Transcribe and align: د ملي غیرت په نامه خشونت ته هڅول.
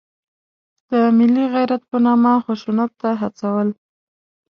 د 0.89 0.91
ملي 1.17 1.45
غیرت 1.53 1.81
په 1.89 1.97
نامه 2.05 2.33
خشونت 2.45 2.91
ته 3.01 3.09
هڅول. 3.21 3.67